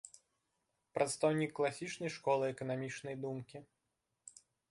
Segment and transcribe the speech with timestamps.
[0.97, 3.57] Прадстаўнік класічнай школы эканамічнай думкі.